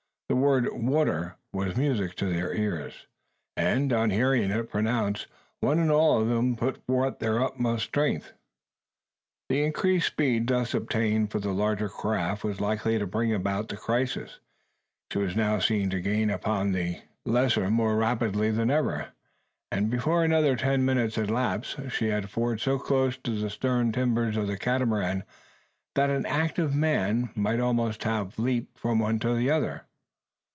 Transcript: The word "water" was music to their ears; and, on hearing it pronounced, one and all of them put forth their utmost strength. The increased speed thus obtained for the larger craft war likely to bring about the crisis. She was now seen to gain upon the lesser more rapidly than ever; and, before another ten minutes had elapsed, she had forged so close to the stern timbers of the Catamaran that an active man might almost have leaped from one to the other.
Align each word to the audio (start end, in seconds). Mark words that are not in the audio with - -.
The 0.29 0.37
word 0.37 0.69
"water" 0.71 1.35
was 1.51 1.75
music 1.75 2.15
to 2.15 2.25
their 2.25 2.53
ears; 2.53 3.05
and, 3.57 3.91
on 3.91 4.11
hearing 4.11 4.49
it 4.49 4.69
pronounced, 4.71 5.27
one 5.59 5.77
and 5.77 5.91
all 5.91 6.21
of 6.21 6.29
them 6.29 6.55
put 6.55 6.81
forth 6.85 7.19
their 7.19 7.43
utmost 7.43 7.83
strength. 7.83 8.31
The 9.49 9.61
increased 9.61 10.07
speed 10.07 10.47
thus 10.47 10.73
obtained 10.73 11.31
for 11.31 11.39
the 11.41 11.51
larger 11.51 11.89
craft 11.89 12.45
war 12.45 12.53
likely 12.53 12.97
to 12.97 13.05
bring 13.05 13.33
about 13.33 13.67
the 13.67 13.75
crisis. 13.75 14.39
She 15.11 15.17
was 15.19 15.35
now 15.35 15.59
seen 15.59 15.89
to 15.89 15.99
gain 15.99 16.29
upon 16.29 16.71
the 16.71 17.01
lesser 17.25 17.69
more 17.69 17.97
rapidly 17.97 18.51
than 18.51 18.71
ever; 18.71 19.09
and, 19.69 19.89
before 19.91 20.23
another 20.23 20.55
ten 20.55 20.85
minutes 20.85 21.15
had 21.17 21.29
elapsed, 21.29 21.75
she 21.89 22.07
had 22.07 22.29
forged 22.29 22.63
so 22.63 22.79
close 22.79 23.17
to 23.17 23.31
the 23.31 23.49
stern 23.49 23.91
timbers 23.91 24.37
of 24.37 24.47
the 24.47 24.57
Catamaran 24.57 25.25
that 25.95 26.09
an 26.09 26.25
active 26.25 26.73
man 26.73 27.31
might 27.35 27.59
almost 27.59 28.05
have 28.05 28.39
leaped 28.39 28.79
from 28.79 28.97
one 28.99 29.19
to 29.19 29.33
the 29.35 29.51
other. 29.51 29.81